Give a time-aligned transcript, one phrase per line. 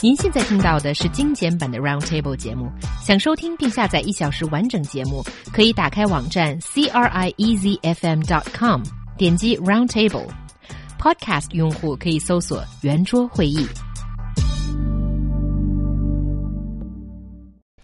[0.00, 2.70] 您现在听到的是精简版的 Roundtable 节目。
[3.02, 8.82] 想收听并下载一小时完整节目，可以打开网站 c r i e z f m dot com，
[9.16, 13.66] 点击 Roundtable。Podcast 用户可以搜索“圆桌会议”。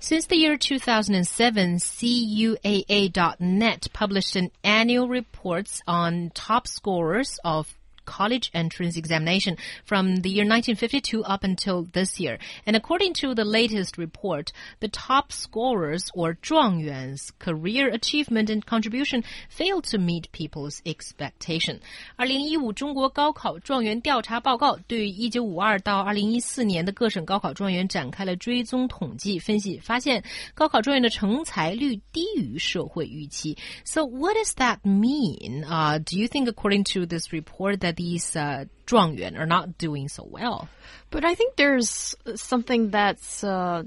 [0.03, 7.69] Since the year 2007, CUAA.net published an annual reports on top scorers of
[8.07, 12.39] college entrance examination from the year 1952 up until this year.
[12.67, 19.23] And according to the latest report, the top scorers or 状元 career achievement and contribution
[19.48, 21.80] failed to meet people's expectation.
[22.16, 33.57] 二零一五中国高考状元调查报告对一九五二到二零一四年的各省高考状元展开了追踪统计分析，发现高考状元的成才率低于社会预期。
[33.84, 35.65] So what does that mean?
[35.65, 38.66] Uh, do you think, according to this report, that these uh,
[39.45, 40.70] not doing so well?
[41.09, 43.84] But I think there's something that's uh,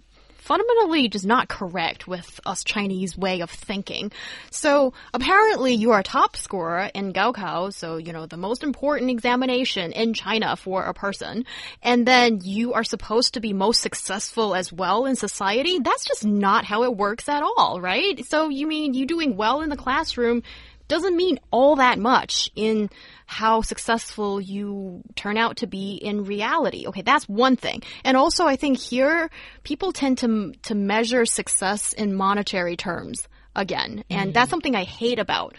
[0.48, 4.10] fundamentally just not correct with us Chinese way of thinking.
[4.50, 9.10] So apparently you are a top scorer in Gaokao, so you know the most important
[9.10, 11.44] examination in China for a person,
[11.82, 15.80] and then you are supposed to be most successful as well in society.
[15.80, 18.24] That's just not how it works at all, right?
[18.24, 20.42] So you mean you doing well in the classroom
[20.88, 22.90] doesn't mean all that much in
[23.26, 26.86] how successful you turn out to be in reality.
[26.88, 27.82] Okay, that's one thing.
[28.04, 29.30] And also I think here
[29.62, 34.04] people tend to to measure success in monetary terms again.
[34.08, 35.56] And that's something I hate about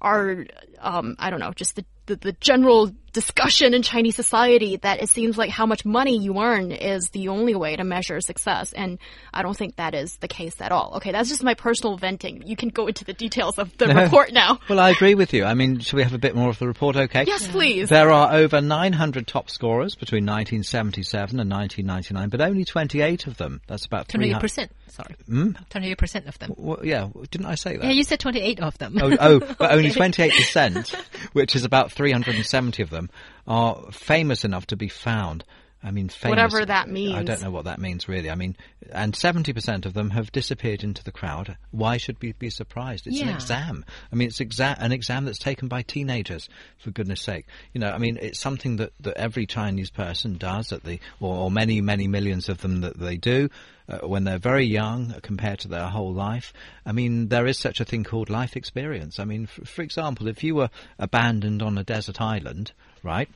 [0.00, 0.44] our
[0.80, 5.08] um I don't know, just the the, the general discussion in Chinese society that it
[5.08, 8.72] seems like how much money you earn is the only way to measure success.
[8.72, 8.98] And
[9.32, 10.94] I don't think that is the case at all.
[10.96, 12.42] Okay, that's just my personal venting.
[12.46, 14.58] You can go into the details of the report now.
[14.68, 15.44] Well, I agree with you.
[15.44, 17.24] I mean, should we have a bit more of the report, okay?
[17.26, 17.88] Yes, please.
[17.88, 23.60] There are over 900 top scorers between 1977 and 1999, but only 28 of them.
[23.66, 24.40] That's about 300.
[24.40, 24.68] 28%.
[24.88, 25.16] Sorry.
[25.26, 25.50] Hmm?
[25.70, 26.54] 28% of them.
[26.56, 27.84] Well, yeah, didn't I say that?
[27.84, 28.98] Yeah, you said 28 of them.
[29.00, 30.94] oh, oh, but only 28%,
[31.38, 33.08] which is about 370 of them,
[33.46, 35.44] are famous enough to be found.
[35.82, 37.14] I mean, famous, Whatever that means.
[37.14, 38.30] I don't know what that means really.
[38.30, 38.56] I mean,
[38.90, 41.56] and 70% of them have disappeared into the crowd.
[41.70, 43.06] Why should we be surprised?
[43.06, 43.84] It's an exam.
[44.12, 47.46] I mean, it's exa- an exam that's taken by teenagers, for goodness sake.
[47.72, 51.36] You know, I mean, it's something that, that every Chinese person does at the, or,
[51.36, 53.48] or many, many millions of them that they do.
[53.88, 56.52] Uh, when they're very young uh, compared to their whole life.
[56.84, 59.18] I mean, there is such a thing called life experience.
[59.18, 60.68] I mean, f- for example, if you were
[60.98, 62.72] abandoned on a desert island,
[63.02, 63.30] right?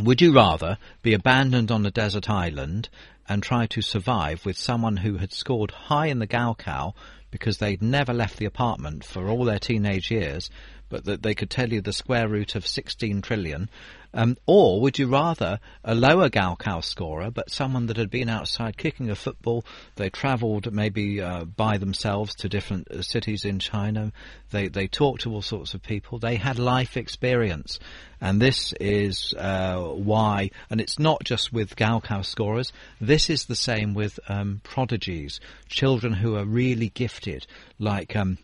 [0.00, 2.88] Would you rather be abandoned on a desert island
[3.28, 6.94] and try to survive with someone who had scored high in the Gaokao
[7.30, 10.50] because they'd never left the apartment for all their teenage years,
[10.88, 13.68] but that they could tell you the square root of 16 trillion?
[14.14, 18.78] Um, or would you rather a lower Gaokao scorer, but someone that had been outside
[18.78, 19.64] kicking a football,
[19.96, 24.12] they travelled maybe uh, by themselves to different uh, cities in China,
[24.50, 27.78] they, they talked to all sorts of people, they had life experience.
[28.20, 33.56] And this is uh, why, and it's not just with Gaokao scorers, this is the
[33.56, 37.46] same with um, prodigies, children who are really gifted,
[37.78, 38.16] like.
[38.16, 38.38] Um,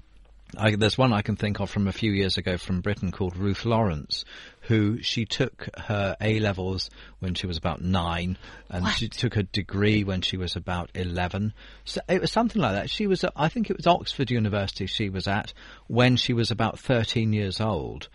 [0.57, 3.37] I, there's one I can think of from a few years ago from Britain called
[3.37, 4.25] Ruth Lawrence,
[4.61, 8.39] who she took her A levels when she was about nine,
[8.71, 11.55] and she took a degree when she was about eleven.
[11.85, 12.89] So it was something like that.
[12.89, 15.53] She was, I think it was Oxford University she was at
[15.89, 18.09] when she was about thirteen years old.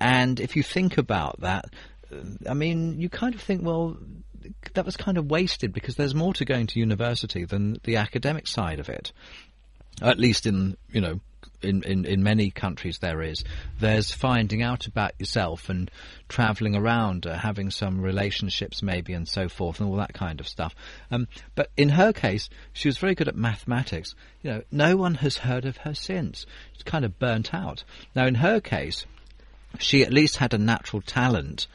[0.00, 1.66] And if you think about that,
[2.12, 3.98] uh, I mean, you kind of think, well,
[4.74, 8.46] that was kind of wasted because there's more to going to university than the academic
[8.46, 9.12] side of it.
[10.00, 11.20] At least in you know
[11.62, 13.44] in, in, in many countries there is.
[13.80, 15.90] There's finding out about yourself and
[16.28, 20.48] traveling around uh, having some relationships maybe and so forth and all that kind of
[20.48, 20.74] stuff.
[21.10, 24.14] Um, but in her case she was very good at mathematics.
[24.42, 26.46] You know no one has heard of her since.
[26.74, 27.84] She's kind of burnt out.
[28.14, 29.06] Now in her case
[29.78, 31.66] she at least had a natural talent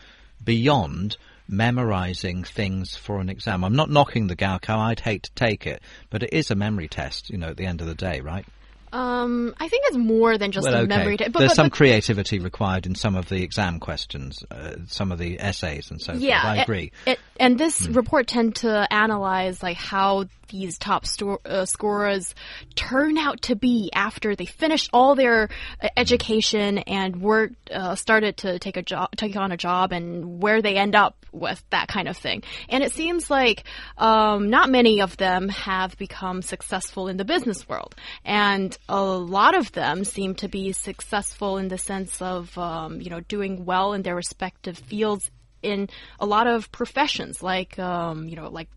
[0.43, 1.17] beyond
[1.47, 3.63] memorizing things for an exam.
[3.63, 6.87] I'm not knocking the Gaokao, I'd hate to take it, but it is a memory
[6.87, 8.45] test, you know, at the end of the day, right?
[8.91, 10.87] Um, I think it's more than just well, a okay.
[10.87, 11.17] memory.
[11.17, 14.75] ta- but, There's but- some but- creativity required in some of the exam questions, uh,
[14.87, 16.59] some of the essays and so yeah, forth.
[16.59, 16.91] I agree.
[17.07, 22.35] It, and this report tend to analyze like how these top sto- uh, scorers
[22.75, 25.49] turn out to be after they finished all their
[25.81, 30.41] uh, education and worked, uh, started to take a job, take on a job, and
[30.41, 32.43] where they end up with that kind of thing.
[32.69, 33.63] And it seems like
[33.97, 39.55] um, not many of them have become successful in the business world, and a lot
[39.55, 43.93] of them seem to be successful in the sense of um, you know doing well
[43.93, 45.31] in their respective fields
[45.63, 45.89] in
[46.19, 48.69] a lot of professions, like um, you know, like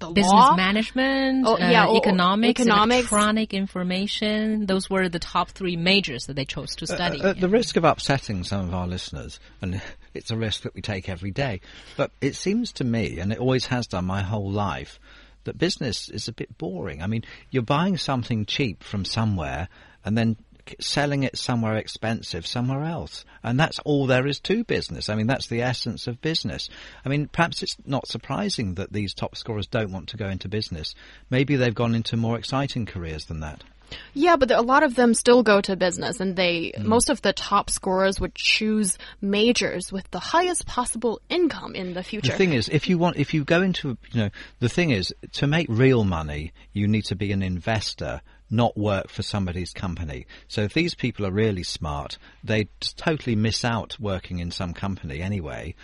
[0.00, 0.54] the Business law.
[0.54, 3.10] management, Oh, uh, yeah, or- or economics, economics.
[3.10, 4.66] electronic information.
[4.66, 7.20] Those were the top three majors that they chose to study.
[7.20, 9.80] At the risk of upsetting some of our listeners, and
[10.14, 11.60] it's a risk that we take every day,
[11.96, 15.00] but it seems to me, and it always has done my whole life,
[15.44, 17.02] that business is a bit boring.
[17.02, 19.68] I mean, you're buying something cheap from somewhere
[20.04, 20.36] and then
[20.80, 23.24] selling it somewhere expensive somewhere else.
[23.42, 25.08] And that's all there is to business.
[25.08, 26.68] I mean, that's the essence of business.
[27.04, 30.48] I mean, perhaps it's not surprising that these top scorers don't want to go into
[30.48, 30.94] business.
[31.30, 33.62] Maybe they've gone into more exciting careers than that.
[34.12, 36.84] Yeah, but a lot of them still go to business, and they Mm.
[36.84, 42.02] most of the top scorers would choose majors with the highest possible income in the
[42.02, 42.32] future.
[42.32, 44.30] The thing is, if you want, if you go into, you know,
[44.60, 49.08] the thing is, to make real money, you need to be an investor, not work
[49.10, 50.26] for somebody's company.
[50.48, 55.20] So if these people are really smart, they totally miss out working in some company
[55.20, 55.74] anyway.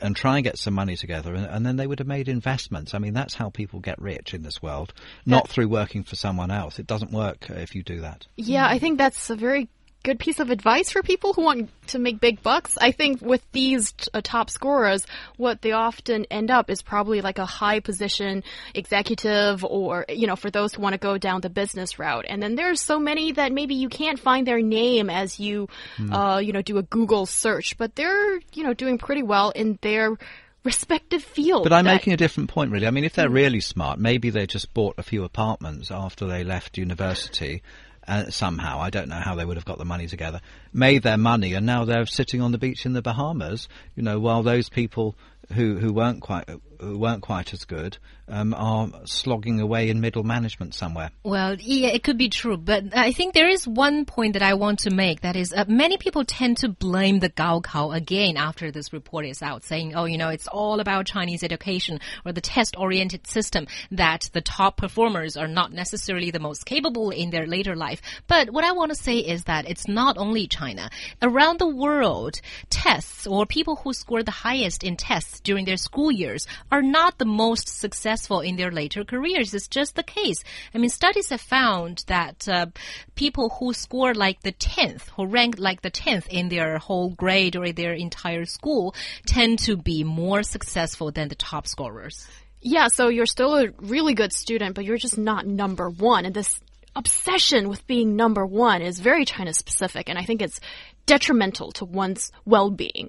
[0.00, 2.94] And try and get some money together, and, and then they would have made investments.
[2.94, 4.94] I mean, that's how people get rich in this world,
[5.26, 6.78] not through working for someone else.
[6.78, 8.24] It doesn't work if you do that.
[8.36, 9.68] Yeah, I think that's a very
[10.02, 12.78] good piece of advice for people who want to make big bucks.
[12.80, 15.06] I think with these uh, top scorers,
[15.36, 18.42] what they often end up is probably like a high position
[18.74, 22.24] executive or, you know, for those who want to go down the business route.
[22.28, 25.68] And then there's so many that maybe you can't find their name as you,
[26.10, 29.78] uh, you know, do a Google search, but they're, you know, doing pretty well in
[29.82, 30.16] their
[30.64, 31.64] respective field.
[31.64, 32.86] But I'm making a different point, really.
[32.86, 36.44] I mean, if they're really smart, maybe they just bought a few apartments after they
[36.44, 37.62] left university.
[38.10, 40.40] Uh, somehow, I don't know how they would have got the money together.
[40.72, 43.68] Made their money, and now they're sitting on the beach in the Bahamas.
[43.94, 45.14] You know, while those people
[45.52, 46.48] who who weren't quite
[46.80, 47.98] who weren't quite as good
[48.30, 51.10] um, are slogging away in middle management somewhere.
[51.22, 54.54] Well, yeah, it could be true, but I think there is one point that I
[54.54, 55.22] want to make.
[55.22, 59.42] That is, uh, many people tend to blame the Gaokao again after this report is
[59.42, 64.30] out, saying, "Oh, you know, it's all about Chinese education or the test-oriented system that
[64.32, 68.64] the top performers are not necessarily the most capable in their later life." But what
[68.64, 70.90] I want to say is that it's not only China.
[71.20, 72.40] Around the world,
[72.70, 77.18] tests or people who score the highest in tests during their school years are not
[77.18, 79.54] the most successful in their later careers.
[79.54, 80.42] It's just the case.
[80.74, 82.66] I mean, studies have found that uh,
[83.14, 87.56] people who score like the 10th, who rank like the 10th in their whole grade
[87.56, 88.94] or their entire school,
[89.26, 92.26] tend to be more successful than the top scorers.
[92.60, 96.26] Yeah, so you're still a really good student, but you're just not number one.
[96.26, 96.60] And this
[96.94, 100.60] obsession with being number one is very China specific, and I think it's
[101.06, 103.08] detrimental to one's well being.